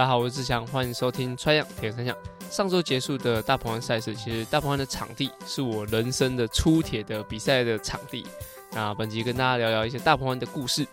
[0.00, 2.16] 大家好，我是志强，欢迎收听穿样铁人三项。
[2.50, 8.26] 上周结束的大鹏湾赛事，其实大鹏湾的场地是我人生的初铁的比赛的场地。
[8.72, 10.86] 那本集跟大家聊聊一些大鹏湾的故事。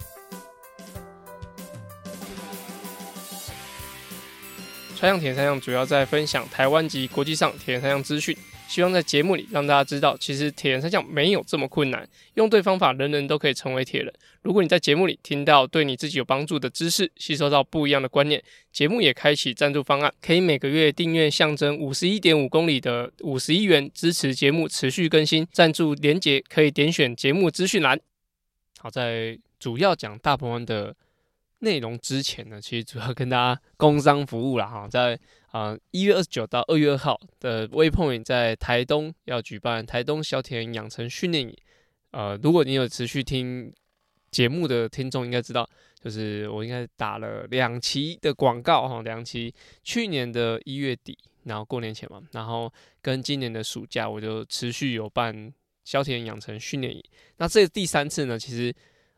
[4.97, 8.37] 穿样铁人三项主要在分享台湾及国际上铁人三项资讯。
[8.67, 14.13] 希望在节目里让大家知道，其实铁人三项没有这么困难，用对方法，人人都可以成为铁人。
[14.41, 25.47] 如果你在节目里听到对你自己有帮助的知识，吸收到不一样的观念，节目也开启赞助方案，可以每个月订阅象征五十一点五公里的五十一元，支持节目持续更新。
[25.51, 27.99] 赞助连结可以点选节目资讯栏。
[28.79, 30.95] 好，在主要讲大鹏湾的
[31.59, 35.19] 内容之前呢，其实主要跟大家工商服务啦哈，在。
[35.51, 41.57] 啊，一月二十九到二月二号的 Waypoint 在台东要举办台东小铁人养成训练营。
[42.11, 43.73] 呃，如果你有持续听
[44.29, 45.67] 节目的听众应该知道，
[45.99, 52.71] 就是我应该打了两期的广告哈，两期去年的一月底，然后过年前嘛，然后
[53.01, 55.51] 跟今年的暑假我就持续有办
[55.85, 57.03] 小铁人养成训练营。
[57.37, 58.71] 那这第三次呢，其实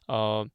[0.05, 0.47] 呃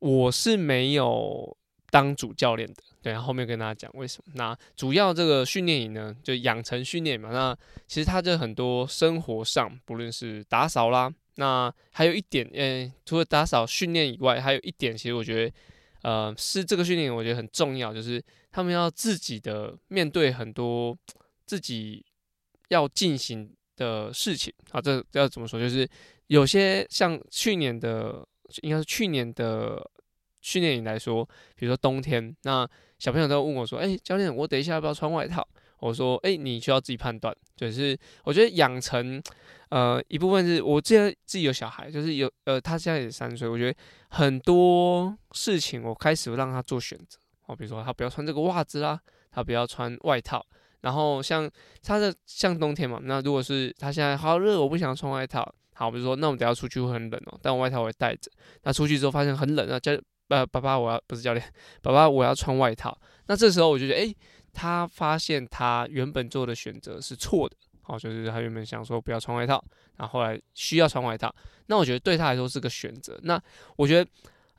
[0.00, 1.56] 我是没有
[1.90, 2.82] 当主教练的。
[3.02, 4.32] 对，后面跟大家讲为什么。
[4.36, 7.30] 那主要这个训练营呢，就养成训练嘛。
[7.30, 7.56] 那
[7.86, 15.54] 其实它就很多生活上，不论是打扫啦，那还有一点，嗯，除了打扫训练以外，还有一点，其实我觉得，
[16.02, 20.94] 呃，是这个训练我觉得很重要，就是他们要自己的面对很多
[21.46, 22.04] 自己
[22.68, 24.52] 要进行的事情。
[24.72, 25.58] 啊，这要怎么说？
[25.58, 25.88] 就是
[26.26, 28.28] 有些像去年的，
[28.62, 29.90] 应该是去年的
[30.40, 35.46] 训练营来说，比如说冬天，那小朋友都问我说：“哎、教练，我等一下要不要穿外套？”
[35.80, 39.22] 我说：“哎、你需要自己判断。”就是我觉得养成，
[39.70, 43.78] 呃，一部分是我既然自己有小孩，就是有呃，他现在也三岁，我觉得
[44.10, 47.18] 很多事情我开始让他做选择。
[47.46, 50.44] 哦，比如说他不要穿这个袜子啦，他不要穿外套。
[50.82, 51.50] 然后像
[51.82, 55.50] 他的像冬天嘛，那如果是他现在好热，我不想穿外套。
[55.80, 58.30] 好，比如说那我们等下出去会很冷哦，但我外套我会带着。
[58.64, 59.98] 那出去之后发现很冷啊，教。
[60.28, 61.44] 呃，爸爸，我要不是教练，
[61.82, 62.96] 爸爸，我要穿外套。
[63.26, 64.16] 那这时候我就觉得，诶，
[64.52, 69.60] 他发现他原本做的选择是错的，好，就是他原本想说不要穿外套，
[69.96, 71.34] 然后后来需要穿外套。
[71.66, 73.18] 那我觉得对他来说是个选择。
[73.24, 73.42] 那
[73.74, 74.08] 我觉得，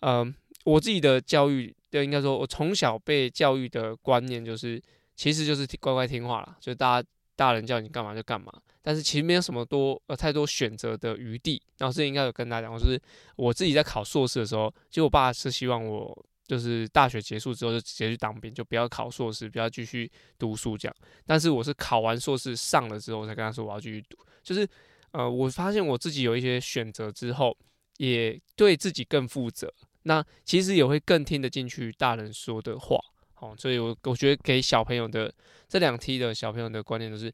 [0.01, 0.33] 嗯、呃，
[0.65, 4.81] 我自己的教育，就应该说，我从小被教育的观念就是，
[5.15, 8.51] 其实就是乖乖听话啦，就大家大人叫你干嘛就干嘛。
[8.81, 11.61] 但是其实没有什么多呃太多选择的余地。
[11.77, 12.99] 然后这应该有跟大家讲，就是
[13.35, 20.95] 我自己在考硕士的时候，其实我爸是希望我就是大学结束之后就直接去当兵，就不要考硕士，不要继续读书这样。
[21.25, 24.17] 但是我是考完硕士上了之后，我才跟他说我要继续读。
[24.43, 24.67] 就是
[25.11, 27.55] 呃，我发现我自己有一些选择之后，
[27.97, 29.71] 也对自己更负责。
[30.03, 32.97] 那其实也会更听得进去大人说的话。
[33.41, 35.31] 哦，所以我我觉得给小朋友的
[35.67, 37.29] 这两梯的小朋友的观念都是。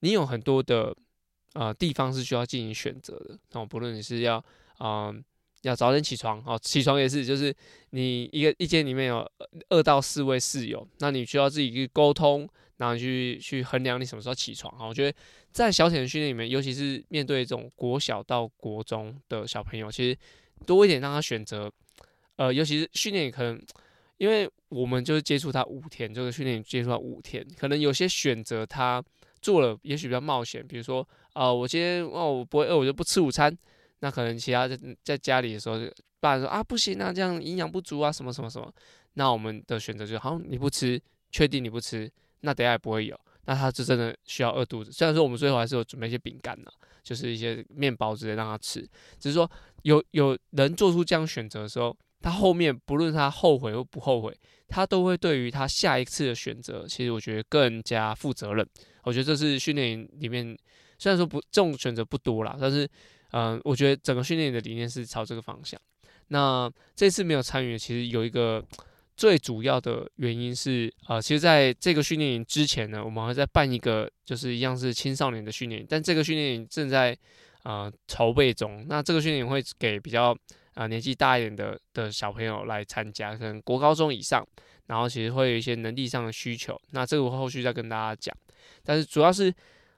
[0.00, 0.96] 你有很多的
[1.54, 4.36] 呃地方是需要进行选择的，哦，不论你是要
[4.76, 5.14] 啊、呃、
[5.62, 7.52] 要早点起床哦，起床也是，就是
[7.90, 9.28] 你一个一间里面有
[9.70, 14.86] 二到四位室友，那你需要自己去沟通，然后去去衡量你什么时候起床啊。
[14.86, 15.18] 我觉得
[15.50, 20.16] 在小铁人训练里面，尤其是面对这种国小到国中的小朋友，其实
[20.64, 21.68] 多一点让他选择，
[22.36, 23.60] 呃，尤其是训练可能，
[24.18, 29.02] 因为我们就是接触他五天，这个训练接触他五天，可能有些选择他。
[29.40, 31.00] 做了也许比较冒险，比如说
[31.32, 33.56] 啊、呃，我今天哦我不会饿，我就不吃午餐。
[34.00, 35.78] 那可能其他在在家里的时候，
[36.18, 38.68] 爸爸说啊不行啊，这样营养不足啊，什么什么什么。
[39.14, 41.00] 那我们的选择就是，好，你不吃，
[41.30, 43.16] 确定你不吃，那等下也不会有。
[43.44, 44.90] 那他就真的需要饿肚子。
[44.90, 46.70] 虽然说我们最后还是有准备一些饼干呢，
[47.04, 48.80] 就是一些面包之类让他吃。
[49.20, 49.48] 只是说
[49.82, 54.36] 有有人做出这样选择的时候，他后面不论他后悔或不后悔，
[54.66, 58.66] 他都会对于他下一次的选择，其实我觉得更加负责任。
[59.04, 60.56] 我觉得这是训练营里面，
[60.98, 62.86] 虽然说不这种选择不多啦，但是，
[63.30, 65.80] 嗯、我觉得整个训练营的理念是朝这个方向。
[66.28, 68.62] 那这次没有参与，其实有一个
[69.16, 77.16] 最主要的原因是，呃，其实在这个训练营之前呢，我们还在办一个，就是一样是青少年的训练营，但这个训练营正在
[77.62, 78.84] 呃筹备中。
[78.88, 80.36] 那这个训练营会给比较
[80.78, 84.46] 啊、年纪大一点的的小朋友来参加，可能国高中以上，
[84.86, 86.80] 然后其实会有一些能力上的需求。
[86.92, 88.32] 那这个我后续再跟大家讲。
[88.84, 89.52] 但是主要是，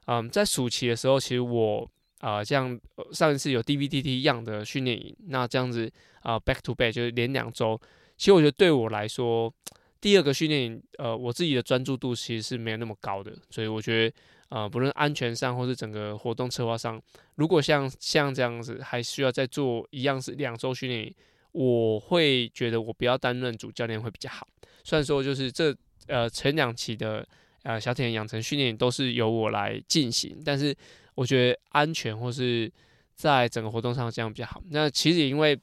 [0.07, 1.87] 嗯，在暑期的时候，其实我
[2.21, 2.79] 啊、呃，像
[3.11, 5.91] 上一次有 DVTT 样的训练营，那这样子
[6.21, 7.79] 啊、，back to back 就是连两周，
[8.17, 9.53] 其实我觉得对我来说，
[9.99, 14.15] 第二个训练营，呃，我自己的专注度其实是没有那么高的，所以我觉得，
[14.51, 17.01] 呃，不论安全上或是整个活动策划上，
[17.33, 21.15] 如果像像这样子还需要再做一样是两周训练营，
[21.51, 24.47] 我会觉得我不要担任主教练会比较好。
[24.83, 25.75] 虽然说就是这。
[26.07, 27.25] 呃前两期的
[27.61, 30.75] 呃小铁人养成训练都是由我来进行，但是
[31.13, 32.69] 我觉得安全或是
[33.13, 34.61] 在整个活动上这样比较好。
[34.71, 35.57] 那其实因为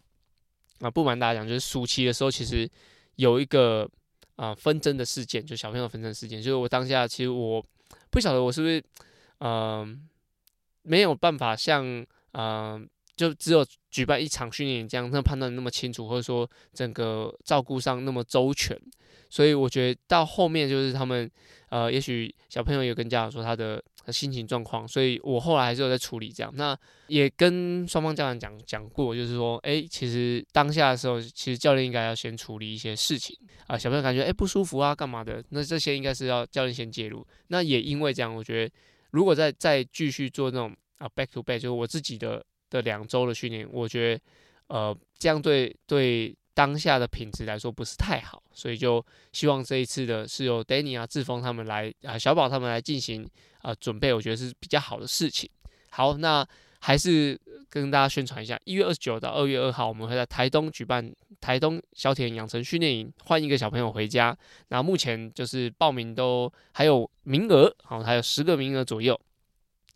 [0.79, 2.71] 啊、不瞒大家讲，就是暑期的时候其实
[3.17, 3.87] 有一个
[4.37, 7.63] 啊、纷争的事件，就小朋友纷争事件，就是我当下其实我
[8.11, 8.83] 不晓得我是不是
[9.41, 10.09] 嗯、
[10.83, 12.89] 没有办法像嗯。
[13.19, 18.81] 就只有举办一场训练这样，那判断那么清楚，或者说整个照顾上那么周全，
[19.29, 21.29] 所以我觉得到后面就是他们，
[21.69, 23.83] 呃，也许小朋友有跟家长说他的
[24.13, 26.53] 心情状况，所以我后来还是有在处理这样。
[26.57, 37.27] 那也跟双方家长讲讲过，就是说，哎、其实当下的时候，其实教练应该要先处理一些事情啊，小朋友感觉哎、不舒服啊，干嘛的，那这些应该是要教练先介入。
[37.49, 38.75] 那也因为这样，我觉得
[39.11, 42.45] 如果再再继续做那种啊 back to back，就是我自己的。
[42.71, 44.21] 的两周的训练，我觉得，
[44.67, 53.25] 呃，这样对对当下的品质来说不是太好，所以就希望这一次的是由 Danny 啊、志峰他们来啊、小宝他们来进行
[53.63, 55.49] 啊、准备，我觉得是比较好的事情。
[55.91, 56.45] 好，那
[56.81, 57.41] 还是
[57.71, 61.09] 跟大家宣传一下，一月二十九到二月二号，我们会在台东举办
[61.41, 64.37] 台东小铁人养成训练营，换一个小朋友回家。
[64.71, 69.17] 那目前就是报名都还有名额，好，还有十个名额左右。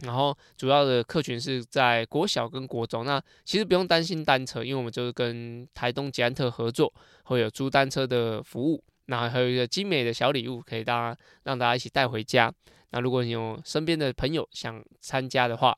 [0.03, 6.93] 然后主要的客群是在国小跟国中，那其实不用担心单车，因为我们就是跟台东捷安特合作，
[7.25, 12.53] 会有租单车的服务，那还有一个精美的小礼物可以大家让大家一起带回家。
[12.91, 15.77] 那如果你有身边的朋友想参加的话，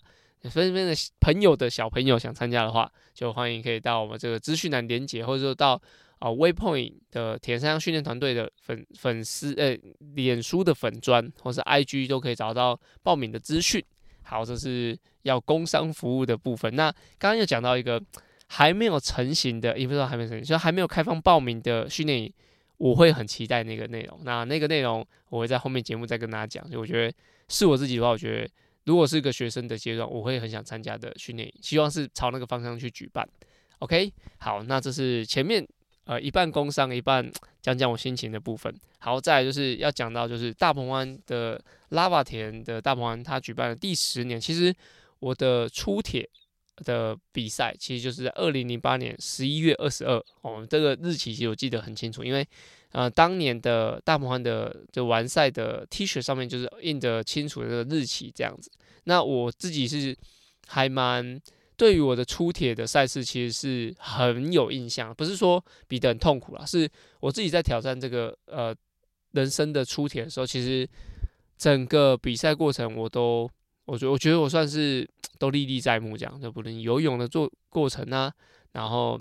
[0.50, 5.80] 身边的朋友的小朋友想参加的话，就欢迎可以到我们这个资讯栏连接，或者说到
[6.18, 9.76] 啊 Waypoint 的铁三训练团队的粉粉丝呃
[10.14, 13.84] 脸书的粉专或是 IG 都可以找到报名的资讯。
[14.24, 16.74] 好，这是要工商服务的部分。
[16.74, 18.02] 那刚刚又讲到一个
[18.48, 22.32] 还没有成型的，也不知道还没成型，就还没有开放报名的训练营，
[22.78, 24.18] 我会很期待那个内容。
[24.24, 26.68] 那那个内容我会在后面节目再跟大家讲。
[26.70, 27.14] 就我觉得
[27.48, 28.50] 是我自己的话，我觉得
[28.84, 33.28] 如果是一个学生的阶段，我会很想参加的训练营，希望是朝那个方向去举办。
[33.78, 35.66] OK，好，那这是前面。
[36.04, 38.74] 呃，一半工商，一半 讲讲我心情的部分。
[38.98, 41.58] 好，再就是要讲到，就是大鹏湾的
[41.88, 44.38] 拉瓦田的大鹏湾，它举办了第十年。
[44.38, 44.74] 其实
[45.18, 46.28] 我的出铁
[46.84, 50.22] 的比赛，其实就是在二零零八年十一月二十二。
[50.42, 52.46] 哦，这个日期其实我记得很清楚，因为
[52.92, 58.70] 呃，当年的大鹏湾的就完赛的 T 恤上面就是印着清楚的日期这样子。
[59.04, 60.14] 那我自己是
[60.66, 61.40] 还蛮。
[61.76, 66.88] 对于我的出铁的赛事，其实是很有印象，不是说比得很痛苦啦，是
[67.18, 68.72] 我自己在挑战这个呃
[69.32, 70.88] 人生的出铁的时候，其实
[71.58, 73.50] 整个比赛过程我都，
[73.86, 78.32] 我觉我觉得我算是都历历在目，这样就不能游泳的做过程啊，
[78.70, 79.20] 然后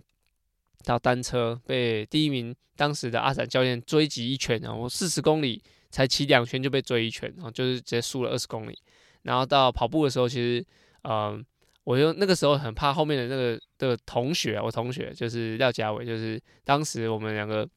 [0.83, 5.59] 到单车被第一名当时的阿闪教练追击一圈，然后四十公里
[5.89, 8.77] 才骑两圈就被追一圈，然后就是直接输了二十公里，
[9.23, 10.63] 然后到跑步的时候，其实
[11.01, 11.43] 嗯。
[11.83, 17.67] 我就那个时候很怕后面的那个的同学，我同学就是廖家伟，就是当时我们两个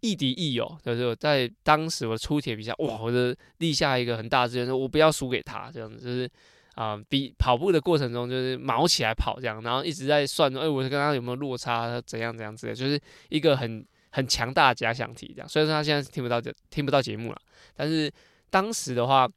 [0.00, 6.30] 亦敌亦友，就是我在当时我出铁比赛，哇，我就立下一个很大志愿，说我不要输给他，这样子就是
[6.76, 15.48] 啊、比跑步的过程中就是卯起来跑这样，然后一直在算，哎，我跟他有没有落差，怎样怎样之类，就是一个很很强大的假想题这样。
[15.48, 17.40] 虽然说他现在听不到听不到节目了，
[17.74, 18.12] 但是
[18.48, 19.28] 当时的话，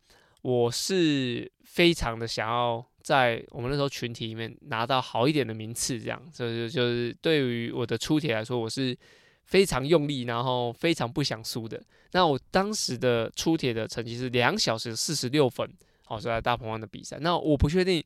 [0.44, 2.86] 我是非常的想要。
[3.10, 8.96] 在我们那时候群体里面拿到好一点的名次，这样，就是就是对于我的出铁来说，我是
[9.46, 11.82] 非常用力，然后非常不想输的。
[12.12, 15.68] 那我当时的出铁的成绩是两小时四十六分，
[16.06, 17.18] 好，是在大鹏湾的比赛。
[17.20, 18.04] 那我不确定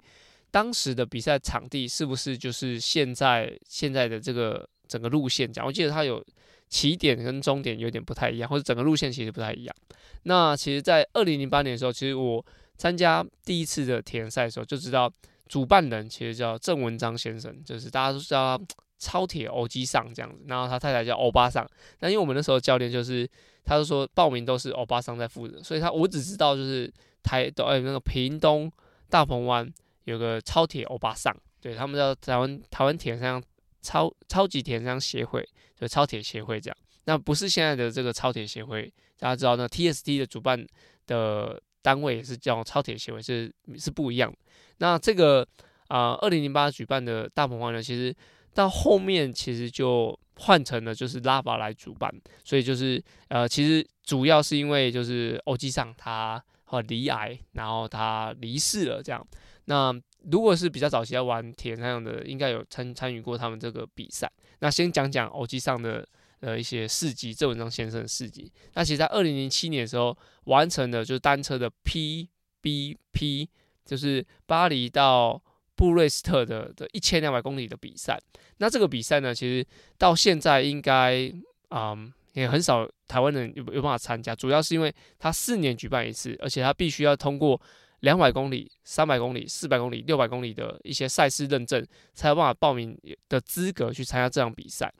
[0.51, 6.25] 当时的比赛场地是不是就是现在现在的这个整个路线讲，我记得它有
[6.69, 9.75] 起点跟终点有点不太一样，或者整个路线其实不太一样。
[10.24, 12.45] 那其实，在二零零八年的时候，其实我。
[12.83, 15.09] 参加第一次的铁人赛的时候，就知道
[15.47, 18.61] 主办人其实叫郑文章先生，就是大家都知道
[18.99, 20.43] 超铁欧吉桑这样子。
[20.47, 21.65] 然后他太太叫欧巴桑。
[22.01, 23.25] 那因为我们那时候教练就是，
[23.63, 26.91] 他就说报名都是欧巴桑在负责，所以他我只知道就是
[27.23, 28.69] 台都哎那个屏东
[29.09, 29.65] 大鹏湾
[30.03, 33.43] 有个超铁欧巴桑，对他们叫台湾台湾铁人三项
[33.81, 35.47] 超超级铁人三项协会，
[35.79, 36.77] 就超铁协会这样。
[37.05, 40.67] 那不是现在的这个超铁协会，大家知道那 TST 的主办
[41.07, 41.61] 的。
[41.83, 44.33] 单位也是叫超铁协会，是是不一样。
[44.79, 45.47] 那这个
[45.89, 48.15] 啊，二零零八举办的大鹏湾呢，其实
[48.55, 52.11] 到后面其实就换成了就是拉法来主办，
[52.43, 59.23] 所以就是呃，其实主要是因为就是欧基上他和罹癌，然后他离世了这样。
[59.65, 59.93] 那
[60.31, 64.31] 如果是比较早期要玩铁那样的，应该有参参与过他们这个比赛。
[64.59, 66.07] 那先讲讲欧基上的
[66.43, 68.51] 的一些事迹，郑文章先生的事迹。
[68.73, 73.47] 那其实，在二零零七年的时候，完成了就是单车的 PBP，
[73.85, 75.41] 就是巴黎到
[75.75, 78.19] 布瑞斯特的的一千两百公里的比赛。
[78.57, 79.65] 那这个比赛呢，其实
[79.97, 81.31] 到现在应该
[81.69, 87.59] 啊、嗯、也很少台湾人有有办法参加，主要是因为他四年举办一次，而且他必须要通过
[88.01, 92.97] 两百公里、三百公里、四百公里、六百公里的一些赛事认证，才有办法报名
[93.29, 94.93] 的资格去参加这场比赛。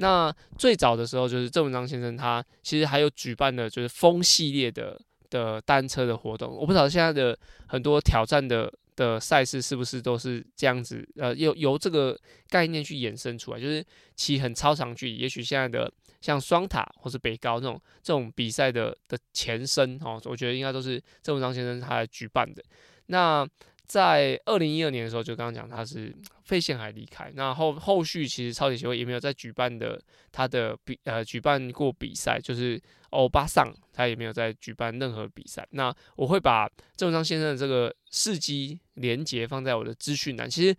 [0.00, 6.50] 那最早的时候，就是郑文章先生他其实还有举办的，就是风系列的的单车的活动。
[6.50, 7.36] 我不知道现在的
[7.66, 15.16] 很多挑战的的赛事是不是都是这样子，呃，由由这个概念去衍生出来，就是骑很超长距离。
[15.16, 22.62] 也许现在的像双塔或是北高这种这种比赛的的前身哦，我觉得应该都是郑文章先生他来举办的。
[23.06, 23.44] 那
[23.88, 26.14] 在二零一二年的时候，就刚刚讲他是
[26.44, 27.32] 肺腺癌离开。
[27.34, 29.98] 那后后续其实超级协会也没有再举办的
[30.30, 32.78] 他的比呃举办过比赛，就是
[33.10, 35.66] 欧巴桑他也没有再举办任何比赛。
[35.70, 40.48] 那我会把郑文章先生的这个事迹连结放在我的资讯栏。
[40.48, 40.76] 其实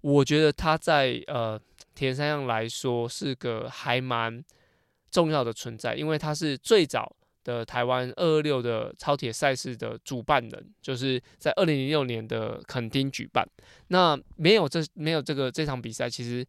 [0.00, 1.60] 我觉得他在呃
[1.96, 4.42] 铁人三项来说是个还蛮
[5.10, 7.16] 重要的存在，因为他是最早。
[7.44, 13.46] 的台湾二二六的超铁赛事的主办人，就是在二零零六年的垦丁举办。
[13.88, 16.46] 那没有这没有这个这场比赛，其实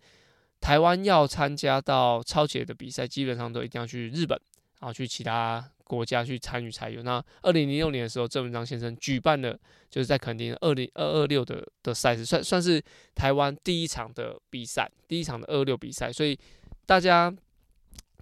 [0.61, 4.39] 台湾要参加到超铁的比赛，基本上都一定要去日本，
[4.79, 7.01] 然后去其他国家去参与才有。
[7.03, 9.59] 那二零零六年的时候，郑文章先生举办了，
[9.89, 12.81] 就是在垦丁二零二二六的的赛事，算算是
[13.15, 16.37] 台湾第一场的比赛，第一场的二二六比赛，所以
[16.85, 17.33] 大家。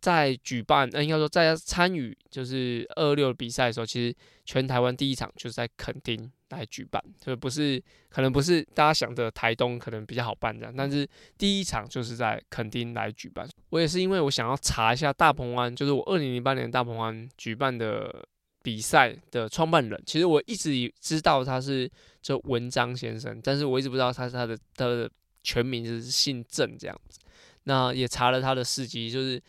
[0.01, 4.15] 在举办，呃，应该说在参与就是二六比赛的时候，其实
[4.46, 13.48] 全台湾第一场就是在垦丁来举办，就不是可能不是大家想的台东可能比较好办这样，但是第一场就是在垦丁来举办。
[13.70, 18.27] 我也是因为我想要查一下大鹏湾，就是我二零零八年大鹏湾举办的
[18.63, 21.88] 比赛的创办人，其实我一直知道他是
[22.24, 25.08] 就文章先生，但是我一直不知道他是他的他的
[25.43, 27.20] 全名就是姓郑这样子。
[27.65, 29.39] 那也查了他的事迹，就是。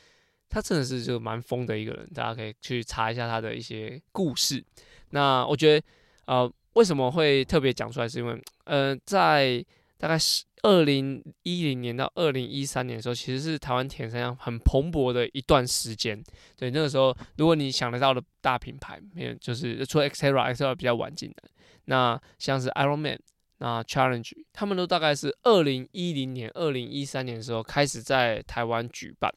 [0.53, 4.63] 他真的是就蛮疯的一个人，大家可以去查一下他的一些故事。
[5.09, 5.87] 那我觉得，
[6.27, 9.65] 呃，为什么会特别讲出来，是因为，呃，在
[9.97, 16.23] 大概是二零一零年到二零一三年的时候，其实是台湾铁三项很蓬勃的一段时间。
[16.55, 21.51] 对，那个时候，如果你想得到的大品牌，没有，就是除了 Xterra，Xterra 比较晚进来。
[21.87, 23.19] 那像是 Ironman，
[23.57, 29.33] 那 Challenge，他们都大概是二零一零年、二零一三年的时候开始在台湾举办。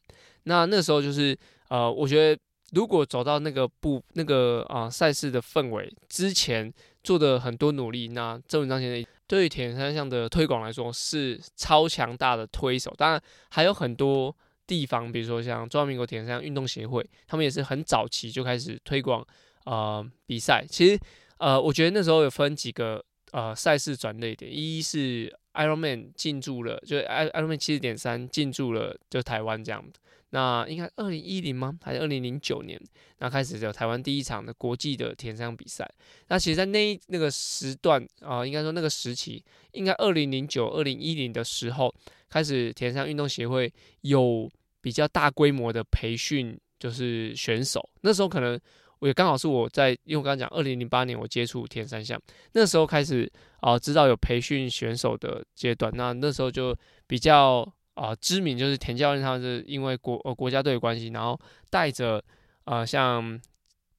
[0.46, 1.36] 那那时候就是，
[1.68, 2.40] 呃，我觉得
[2.72, 6.72] 如果走到那个不那个啊赛事的氛围之前
[7.02, 12.94] 做的很多努力，那郑文章先生对于铁人三项的推广来说是超强大的推手。
[12.96, 14.34] 当然还有很多
[14.66, 19.26] 地方，比如说像中华民国铁人三项运动协会，他们也是很早期就开始推广
[19.64, 20.64] 呃比赛。
[20.68, 20.98] 其实
[21.38, 29.98] 呃，我觉得那时候有分几个呃赛事转类点，一是 Ironman 进驻了，就 Ironman 七十点三进驻了就台湾这样子。
[30.30, 31.72] 那应该二零一零吗？
[31.82, 32.80] 还是二零零九年？
[33.18, 35.88] 那开始有台湾第一场的国际的铁人三项比赛。
[36.28, 39.42] 那其实，在那那个时段啊、应该说那个时期，
[39.72, 41.94] 应该二零零九、二零一零的时候，
[42.28, 47.88] 开始铁人三项运动协会有比较大规模的培训，就是选手。
[48.00, 48.60] 那时候可能
[48.98, 52.20] 我也刚好是我在，因为我刚刚讲二零零八年我接触田三项，
[52.52, 53.30] 那时候开始
[53.60, 55.92] 啊、知道有培训选手的阶段。
[55.94, 57.72] 那那时候就比较。
[57.96, 61.38] 啊、知名就是田教练，他是因为国呃国家队的关系，然后
[61.70, 62.22] 带着
[62.64, 63.40] 呃像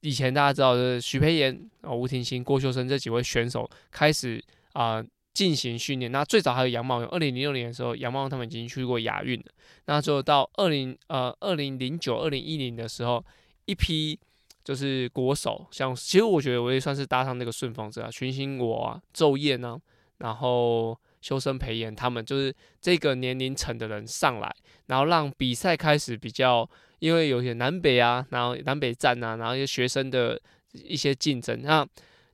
[0.02, 4.40] 以前大家知道的许培炎、啊、呃、吴廷新、郭秀生这几位选手开始
[4.72, 6.12] 啊进、行训练。
[6.12, 9.46] 那最早还有杨茂勇，二零零六年的时候，杨茂勇他们已经去过亚运了。
[9.86, 13.24] 那就到二零呃二零零九、二零一零的时候，
[13.64, 14.16] 一批
[14.62, 19.76] 就是国手，像其实我觉得我也算是搭上那个顺风车啊，群星我啊、骤燕啊，
[20.18, 20.96] 然后。
[21.20, 24.54] 修身培颜，他们就是这个年龄层的人上来，
[24.86, 26.68] 然后让比赛开始比较，
[27.00, 30.40] 因为有些南北啊，然后南北战啊，然后一些学生的
[30.72, 31.86] 一些竞争，那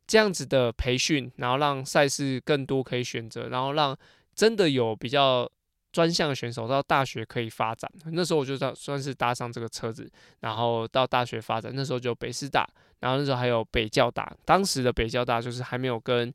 [0.07, 3.97] 这样子的培训，然后让赛事更多可以选择，然后让
[4.35, 5.51] 真的有比较
[5.91, 7.91] 专项的选手到大学可以发展。
[8.13, 10.11] 那时候我就算算是搭上这个车子，
[10.41, 11.73] 然后到大学发展。
[11.75, 12.69] 那时候就北师大，
[13.01, 16.33] 然后那时候还有北教大，当时的北教大就是还没有跟。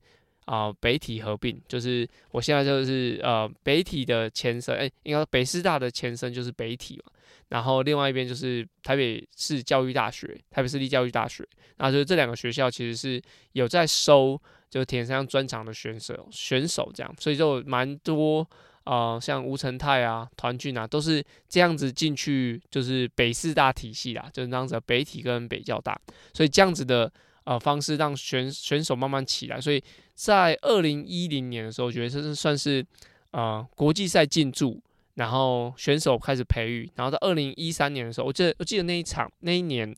[0.49, 7.11] 啊、北体合并就是我现在就是呃北体的前身，哎、欸，应该北师大的前身就是北体嘛。
[7.49, 11.47] 然后另外一边就是台北市教育大学，台北市立教育大学。
[11.77, 14.39] 那就是这两个学校其实是有在收
[14.69, 18.47] 就铁人三项专长的选手选手这样，所以就蛮多
[18.85, 25.99] 呃，像吴成泰啊、团俊啊，都是这样子进去，就是北师大体系啦，就是这样子北体跟北教大，
[26.33, 27.11] 所以这样子的
[27.43, 29.61] 呃方式让选选手慢慢起来。
[29.61, 29.83] 所以
[30.19, 32.85] 在二零一零年的时候，我觉得这是算是
[33.31, 34.77] 呃国际赛进驻，
[35.13, 39.95] 然后选手开始培育，然后到二零一三年的时候，我记得我记得那一场那一年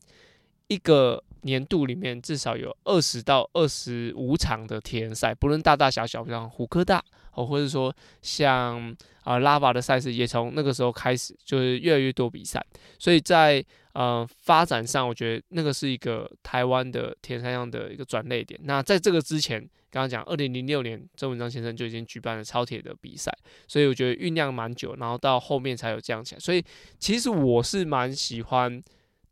[0.68, 7.02] 一个年度里面至少有二十到二十五场的铁人赛，不论大大小小，像虎科大。
[7.34, 12.62] 哦，或者说像啊拉瓦的赛事，也从那个时候开始，就是越来越多比赛。
[12.98, 18.58] 所以在呃发展上，我觉得那个是一个台湾的铁三项的一个转捩点。
[18.64, 23.32] 那在这个之前，刚刚讲二零零六年，郑文章先生就已经举办了超铁的比赛，
[23.66, 26.38] 所以我觉得酝酿蛮久，然后到后面才有这样起来。
[26.38, 26.64] 所以
[26.98, 28.82] 其实我是蛮喜欢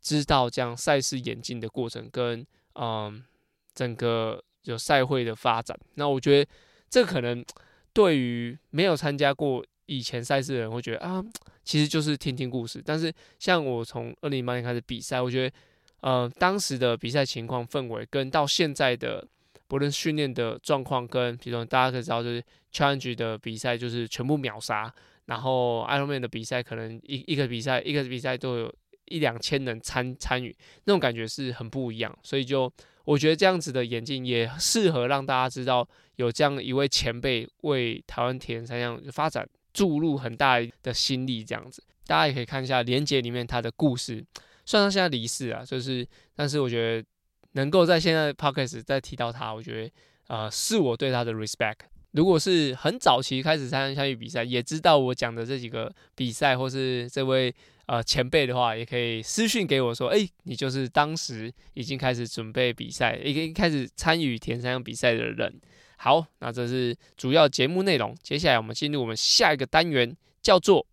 [0.01, 3.23] 知道这样赛事演进的过程跟嗯、
[3.73, 5.77] 整个有赛会的发展。
[5.95, 6.51] 那我觉得
[6.89, 7.43] 这可能。
[7.93, 9.61] 对于没有参加过
[9.91, 11.21] 以前赛事的人，会觉得啊，
[11.65, 12.81] 其实就是听听故事。
[12.85, 15.55] 但是像我从二零零八年开始比赛，我觉得，
[15.99, 19.27] 呃，当时的比赛情况氛围跟到现在的
[19.67, 24.93] 不论训练的状况，跟比如说大家可以知道，就是 Challenge 的比赛就是全部秒杀，
[25.25, 28.73] 然后 Ironman 的比赛可能一一个比赛一个比赛都有
[29.05, 30.55] 一两千人参参与，
[30.85, 32.71] 那种感觉是很不一样，所以就。
[33.03, 35.85] 我觉得这样子的演进也适合让大家知道，
[36.17, 41.43] 有这样一位前辈为台湾铁人三项发展注入很大的心力。
[41.43, 44.23] 这样子，大家也可以看一下连接里面他的故事。
[44.65, 47.07] 虽然他现在离世啊，就是，但是我觉得
[47.53, 49.91] 能够在现在 Podcast 再提到他，我觉得
[50.27, 51.79] 呃是我对他的 respect。
[52.11, 57.53] 如果是很早期开始参加比赛，也知道我讲的这几个比赛或是这位。
[57.87, 65.59] 呃，前辈的话也可以私讯给我说，哎、你就是当时已经开始准备比赛，已经开始参与田三项比赛的人。
[66.03, 68.17] 好，那这是主要节目内容。
[68.23, 70.83] 接下来我们进入我们下一个单元，叫做。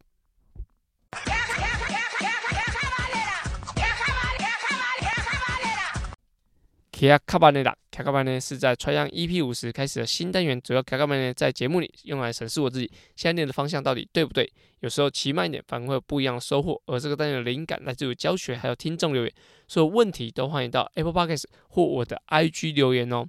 [6.93, 14.53] 卡卡巴内拉，卡卡巴内是在 Tri 样 EP 五十开始的新单元，主要卡卡巴内在节目里用来审视我自己现在练的方向到底对不对。
[14.81, 16.79] 有时候骑慢一点，反而会有不一样的收获。
[16.85, 19.33] 而这个单元的灵感来自于教学，还有听众留言，
[19.67, 23.27] 所有问题都欢迎到 Apple Podcast 或我的 IG 留言哦。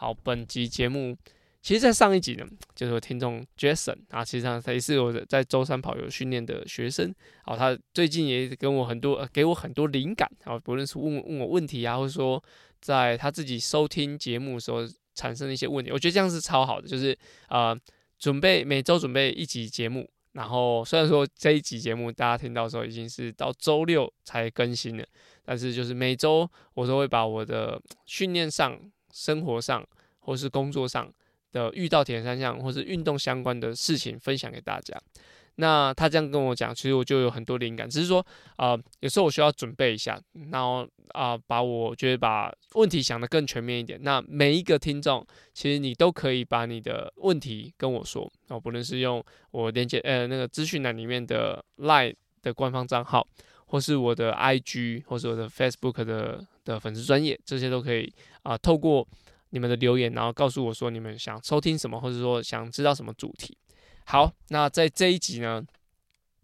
[0.00, 1.14] 好，本集节目
[1.60, 7.14] 其实，在上一集呢，就是我听众 Jason 啊，实际上他也是我在周三跑友训练的学生。
[7.44, 10.26] 好，他最近也跟我很多，呃、给我很多灵感。
[10.42, 12.42] 好，不论是问问我问题啊，或者说。
[12.80, 14.78] 在他自己收听节目的时候
[15.14, 16.88] 产生的一些问题，我觉得这样是超好的。
[16.88, 17.14] 就是
[17.50, 17.78] 呃，
[18.18, 25.04] 准备每周准备一集节目，然后虽然说这一集节目大家听到的时候已经是到周六才更新了，
[25.44, 28.80] 但是就是每周我都会把我的训练上、
[29.12, 29.86] 生活上
[30.20, 31.12] 或是工作上
[31.52, 34.96] 的遇到铁人三项或是运动相关的事情分享给大家。
[35.56, 38.24] 那他这样跟我讲，其实我就有很多灵感，只是说，
[38.56, 40.18] 啊、有时候我需要准备一下，
[40.50, 43.98] 然后啊、把我觉得把问题想得更全面一点。
[44.02, 53.26] 那每一个听众，其实你都可以把你的问题跟我说，哦，不论是用我连接呃那个资讯栏里面的 Line 的官方账号，
[53.70, 59.06] 或是我的 IG，或是我的 Facebook 的的粉丝专业，这些都可以啊、透过
[59.50, 63.56] 你们的留言，然后告诉我说你们想收听什么，或者说想知道什么主题。
[64.06, 65.62] 好，那在这一集呢，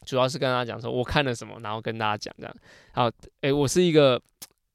[0.04, 2.56] 主要是跟大家讲说我看了什么，然后跟大家讲这样。
[2.92, 3.10] 好，
[3.40, 4.22] 诶、我是一个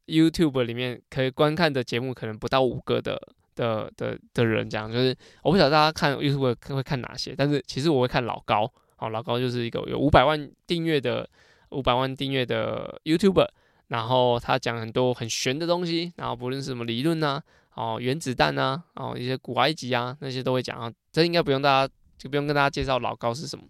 [0.08, 3.18] YouTube 里面可以观看的节目可能不到五个的
[3.56, 11.30] 的的的人，这样就是我不晓得大家看 YouTube 会看哪些，但是其实我会看老高，好，老高就是一个有五百万订阅的
[11.72, 13.48] 五百万订阅的 YouTuber，
[13.88, 17.42] 然后他讲很多很玄的东西，然后不论是什么理论啊，
[17.76, 21.94] 哦，原子弹啊，哦，一些古埃及啊那些都会讲啊，这应该不用大家。
[22.22, 23.66] 就不用跟大家介绍老高是什么，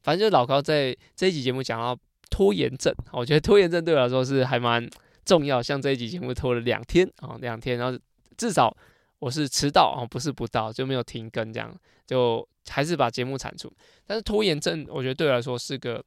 [0.00, 1.94] 反正就是老高在这一集节目讲到
[2.30, 4.88] 拖延症，我觉得拖延症对我来说是还蛮
[5.26, 5.62] 重要。
[5.62, 7.98] 像这一集节目拖了两天啊，两天，然后
[8.38, 8.74] 至少
[9.18, 11.70] 我是迟到啊，不是不到，就没有停更这样，
[12.06, 13.70] 就还是把节目产出。
[14.06, 16.02] 但是拖延症，我觉得对我来说是个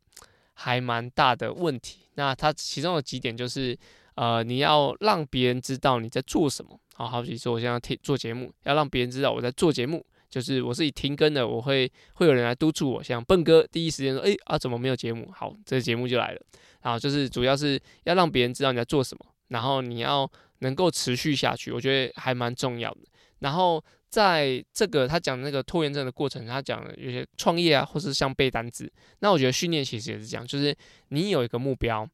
[0.53, 2.01] 还蛮大的问题。
[2.15, 3.77] 那它其中有几点就是，
[4.15, 10.05] 呃，你要让别人知道你在做什么，好好比说我现在听做节目，要让别人知道我在做节目。
[10.29, 15.31] 就是我自己停更的，我会会有人来督促我，像笨哥第一时间说，哎、啊，怎么没有节目？
[15.31, 16.41] 好，这个节目就来了。
[16.81, 20.27] 然后就是主要是要让别人知道你在做什么，然后你要
[20.59, 23.01] 能够持续下去，我觉得还蛮重要的。
[23.41, 28.87] 然后在这个他讲那个拖延症的过程，他讲有些创业啊，或是像背单词，
[29.21, 30.75] 那我觉得训练其实也是这样，就是
[31.07, 32.07] 你有一个目标，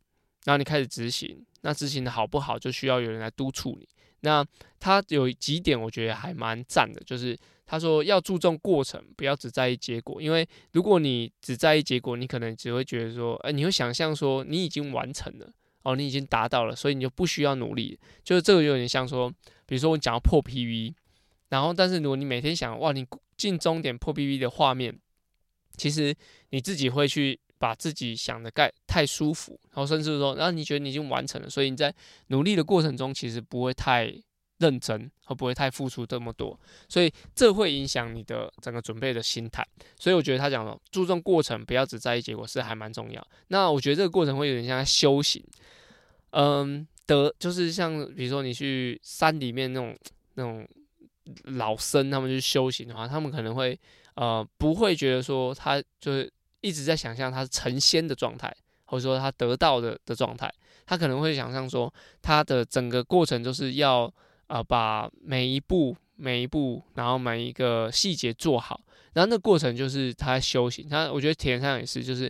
[0.46, 3.86] 然后你开始执行，那执行的好不好，就需要有人来督促你。
[4.22, 4.46] 那
[4.80, 10.22] 他有几点我觉得还蛮赞的，就是他说要注重过程，不要只在意结果。
[10.22, 15.52] 因为如果你只在意结果，你可能只会觉得说，哎，你会想象说你已经完成了，
[15.84, 18.00] 哦，你已经达到了，所以你就不需要努力。
[18.24, 19.30] 就是这个有点像说，
[19.66, 20.94] 比如说我讲要破 PV
[21.50, 24.98] 然后但是如果你每天想，哇，你进终点破 PB 的画面，
[25.78, 26.16] 其实
[26.50, 27.40] 你自己会去。
[27.62, 31.94] 把自己想的盖太舒服，然后甚至说，然后你觉得你已经完成了，所以你在
[32.28, 34.10] 努力的过程中，其实不会太
[34.60, 36.58] 认真，和不会太付出这么多，
[36.88, 39.62] 所以这会影响你的整个准备的心态。
[40.00, 43.28] 所以我觉得他讲的注重过程，不要只在意结果，是还蛮重要。
[43.50, 45.44] 那我觉得这个过程会有点像修行，
[46.30, 49.98] 嗯，得就是像比如说你去山里面那种
[50.36, 50.66] 那种
[51.44, 53.80] 老僧，他们去修行的话，他们可能会
[54.16, 56.32] 呃不会觉得说他就是。
[56.62, 60.54] 一直在想象他是成仙的状态，或者说他得到的的状态，
[60.86, 61.90] 他可能会想象说
[62.22, 64.04] 他的整个过程就是要
[64.48, 68.82] 啊、呃、把每一步每一步，然后每一个细节做好，
[69.14, 70.90] 然后那过程就是他修行。
[70.90, 72.30] 他我觉得铁人三项也是，就是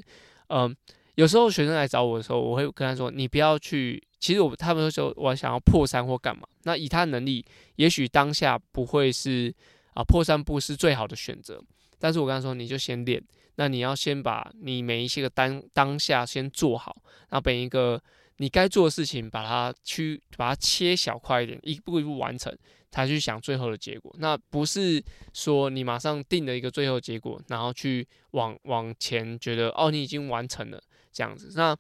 [0.49, 0.75] 嗯、
[1.19, 9.53] 有时候学生来找我的时候，我会跟他说，你不要去，其实我他们说我想要破三或干嘛，那以他的能力，也许当下不会是
[9.95, 11.61] 啊、破三不是最好的选择，
[11.99, 13.21] 但是我跟他说，你就先练。
[13.55, 16.95] 那你要先把你每一些个当当下先做好，
[17.27, 18.01] 然后每一个
[18.37, 22.57] 你该做的事情，把它去把它切小块一点，一步一步完成，
[22.91, 24.15] 才去想最后的结果。
[24.19, 25.03] 那不是
[25.33, 31.51] 说你马上定了一个最后结果，然后去往往前觉得哦，你已经完成了这样子。
[31.55, 31.75] 那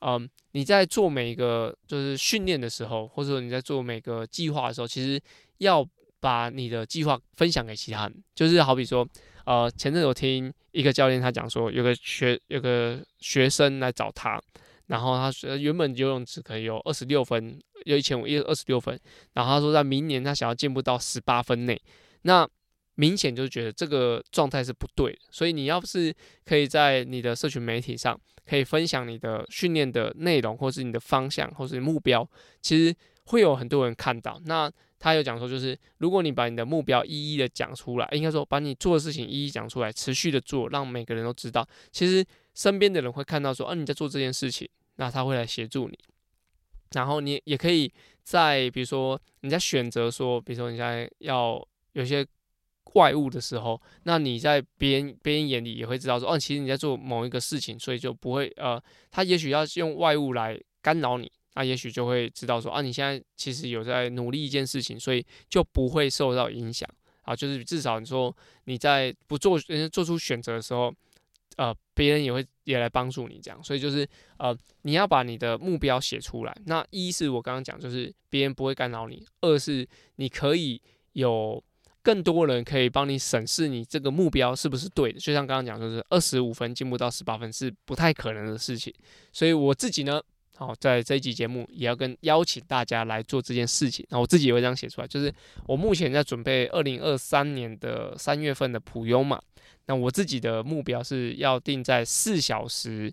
[0.00, 5.20] 嗯，你在做每个就是训练的时候，或者说你在做每个计划的时候，其实
[5.58, 5.86] 要
[6.20, 9.06] 把你的计划分享给其他人，就是好比说。
[9.44, 14.40] 呃，前阵有听一个教练他讲说，有个学有个学生来找他，
[14.86, 18.96] 然后他说原本游泳只可以有二十六分，有一千五，一二十六分，
[19.32, 21.76] 然后他说在明年他想要进步到十八分内，
[22.22, 22.48] 那
[22.94, 26.14] 明显就觉得这个状态是不对的，所以你要是
[26.44, 32.28] 可以在你的社群媒体上可以分享你的训练的内容，或是你的方向，或是目标，
[32.60, 32.94] 其实
[33.26, 34.40] 会有很多人看到。
[34.44, 42.24] 那他有讲说，就是如果你把你的目标一一的讲出来，应该说把你做的事情一一讲出来，持续的做，让每个人都知道，其实
[42.54, 45.98] 身边的人会看到说，啊，你在做这件事情，那他会来协助你。
[46.92, 52.24] 然后你也可以在比如说你在选择说，比如说你在要有些
[52.94, 61.30] 外物的时候，那你在别人别人眼里也会知道说，哦，其实你在做某一个事情，所以就不会呃，他也许要用外物来干扰你。
[61.54, 66.88] 那也许就会知道说啊，你现在其实有在努力一件事情，所以就不会受到影响
[67.22, 67.36] 啊。
[67.36, 70.90] 就是至少你说你在不做人家做出选择的时候，
[71.56, 73.62] 呃，别人也会也来帮助你这样。
[73.62, 76.56] 所以就是呃，你要把你的目标写出来。
[76.64, 80.80] 那一是我刚刚讲，就是别人不会干扰你；二是你可以
[81.12, 81.62] 有
[82.02, 85.18] 更多人可以帮你审视你这个目标是不是对的。
[85.18, 88.92] 就像刚刚讲，就是二十五分进步到十八分是不太可能的事情。
[89.32, 90.20] 所以我自己呢。
[90.54, 94.06] 好，在这一集节目也要跟邀请大家来做这件事情。
[94.10, 95.32] 那我自己也会这样写出来，就是
[95.66, 99.40] 我目前在准备二零二三年的三月份的普优嘛。
[99.86, 103.12] 那我自己的目标是要定在四小时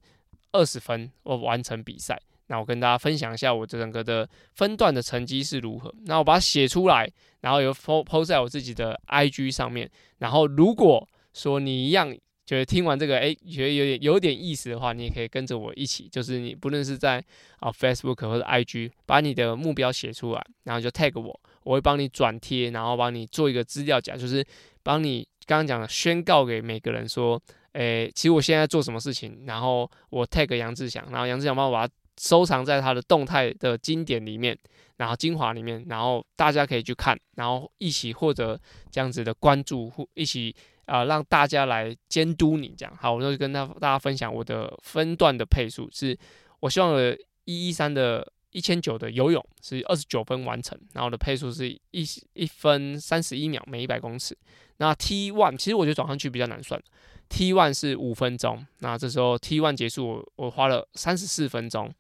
[0.52, 2.22] 二十分，我完成比赛。
[2.50, 5.92] 那我跟大家分享一下我这整个的分段的成绩是如何。
[6.06, 7.10] 那我把它写出来，
[7.40, 9.90] 然后有 po po 在我自己的 IG 上面。
[10.20, 12.16] 然后如果说你一样。
[12.50, 17.24] 觉得听完这个，哎，觉得有点有点意思的话，你也可以跟着我一起，就是你不论是在
[17.60, 24.44] 啊 Facebook 或者 IG，把你的目标写出来，然后就 tag 我，我会帮你转贴，然后帮你做一个资料夹，就是
[24.82, 27.40] 帮你刚刚讲的宣告给每个人说，
[27.74, 34.56] 哎，其实我现在做什么事情，然后我 tag 杨志祥，然后杨志祥帮我把它收藏在他的动态的经典里面，
[34.98, 38.60] 然后精华里面，然后大家可以去看，然后一起获得
[38.92, 40.56] 这样子的关注，或一起。
[40.90, 46.18] 啊、让大家来监督你这样好，我就跟他大家分享我的分段的配速是，
[46.62, 52.04] 我希望的一一三的一千九的游泳是二十九分完成，然后的配速是一
[52.34, 54.36] 一分三十一秒每一百公尺。
[54.78, 56.82] 那 T one 其实我觉得转上去比较难算
[57.30, 61.94] ，T one 是五分钟，那这时候 T one 结束我我花了三十四分钟，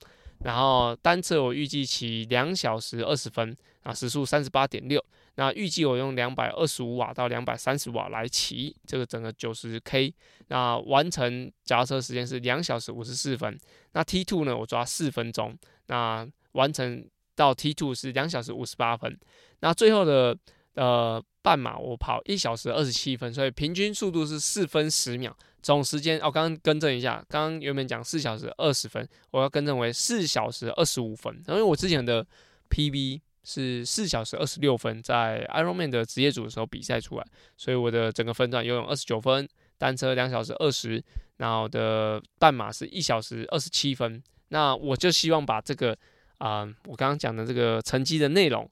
[0.44, 5.04] 然后单车我预计骑两小时二十分，啊时速三十八点六。
[5.36, 10.13] 那预计我用两百二十五瓦到两百三十瓦来骑这个整个九十 K，
[10.48, 13.58] 那完成夹车时间是两小时五十四分。
[13.94, 19.18] 那 T two 呢，我抓四分钟，那完成到 T two 是两小时五十八分。
[19.62, 20.38] 那最后的
[20.80, 25.36] 呃半马我跑一小时二十七分，所以平均速度是四分十秒。
[25.62, 32.26] 总时间哦，刚刚更正一下，刚刚原本讲四小时二十分，我要更正为四小时二十五分，因为我之前的
[32.70, 33.22] PB。
[33.42, 37.26] 是四小时二十六分，在 Ironman 的职业组的时候比赛出来，
[37.58, 41.04] 所以我的整个分段游泳二十九分，单车两小时二十，
[41.38, 44.22] 然后的半马是一小时二十七分。
[44.50, 45.98] 那我就希望把这个
[46.38, 48.70] 啊、我刚刚讲的这个成绩的内容。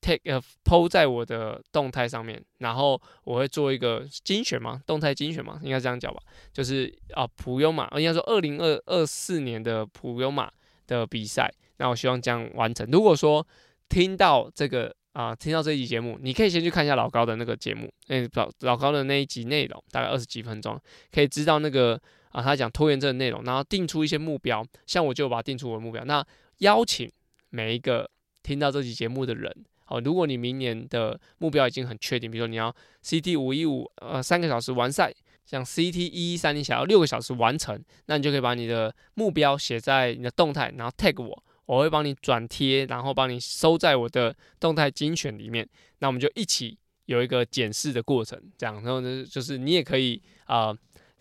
[0.00, 6.20] Take 呃 po 在我的动态上面，然后我会做一个精选嘛，动态精选嘛，应该这样讲吧，
[6.52, 10.50] 就是啊普悠玛，应该说二零二二四年的普悠玛
[10.86, 12.88] 的比赛，那我希望这样完成。
[12.90, 13.46] 如果说
[13.88, 20.80] 听到这个啊，听到这一集节目，你可以先去看一下老高的那个节目，那老老高的那一集内容大概二十几分钟，
[21.12, 26.24] 可以知道那个啊他讲拖延症的内容，然后定出一些目标，像我就把它定出我的目标，那
[26.58, 27.10] 邀请
[27.50, 28.08] 每一个
[28.42, 29.54] 听到这集节目的人。
[29.90, 32.74] 哦，如果你明年的目标已经很确定，比如说你要
[33.04, 35.12] CT 五一五，呃，三个小时完赛，
[35.44, 45.68] 像 CT 一一三，你想要六个小时完成，那你就可以把你的目标写在你的动态，然后 tag 我，我会帮你转贴，然后帮你收在我的动态精选里面。
[45.98, 50.72] 那我们就一起有一个检视的过程，这样，然后呢，就是你也可以啊、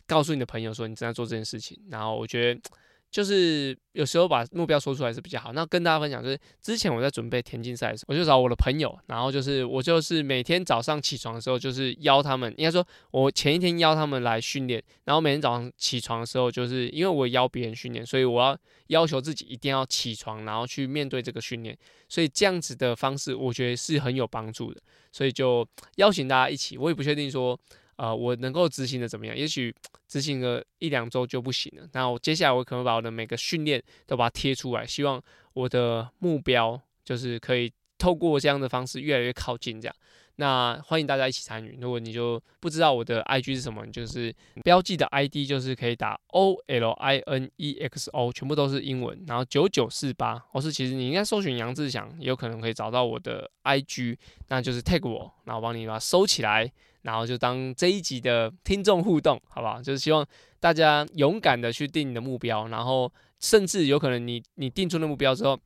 [0.06, 2.62] 告诉你的朋友说你正在做这件事情，然后我觉得。
[3.12, 5.52] 就是有时候把目标说出来是比较好。
[5.54, 21.78] 那跟大家分享，就是之前我在准备田径赛的时候，我就找我的朋友，然后就是我就是每天早上起床的时候，就是邀他们，应该说我前一天邀他们来训练，然后每天早上起床的时候，就是因为我邀别人训练，所以我要要求自己一定要起床，然后去面对这个训练。
[22.08, 24.82] 所以这样子的方式，我觉得是很有帮助的。
[25.12, 27.60] 所以就邀请大家一起，我也不确定说。
[28.00, 29.36] 呃，我能够执行的怎么样？
[29.36, 29.76] 也许
[30.08, 31.86] 执行个一两周就不行了。
[31.92, 39.96] 那我接下来我可能把我的每个训练都把它贴出来，希望我的目标就是可以透过这样的方式越来越靠近这样。
[40.40, 41.78] 那欢迎大家一起参与。
[41.82, 54.16] 如果你就不知道我的 IG 是什么，你就是标记的 ID 就是可以打 O L I N E X O，全部都是英文，然后九九四八，或是其实你应该搜寻杨志祥，也有可能可以找到我的 IG，
[54.48, 56.72] 那就是 tag 我，然后帮你把它收起来。
[57.02, 59.82] 然后就当这一集的听众互动，好不好？
[59.82, 60.26] 就是希望
[60.60, 65.60] 大家勇敢的去定你的目标，然后甚至有可能你你定出了目标之后，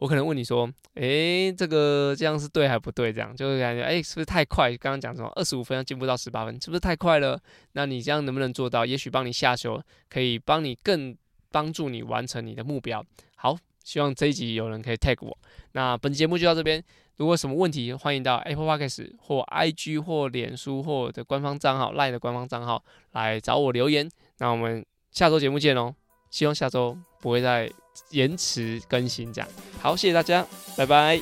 [0.00, 3.12] 我可能问你说，诶，这个这样是对还不对？
[3.12, 4.74] 这样就会感觉，诶，是不是太快？
[4.78, 7.38] 刚刚讲什么二十五分要进步到十八分，是不是太快了？
[7.72, 8.86] 那你这样能不能做到？
[8.86, 11.14] 也许帮你下修，可以帮你更
[11.50, 13.04] 帮助你完成你的目标。
[13.36, 15.36] 好，希望这一集有人可以 tag 我。
[15.72, 16.82] 那本节目就到这边。
[17.18, 22.82] 如果什么问题，欢迎到 Apple Podcast 或 IG 或脸书或我的官方账号 LINE 的官方账号
[23.12, 24.10] 来找我留言。
[24.38, 25.94] 那我们下周节目见哦！
[26.30, 27.70] 希望下周不会再
[28.10, 29.48] 延迟更新这样。
[29.80, 31.20] 好，谢谢大家，拜拜。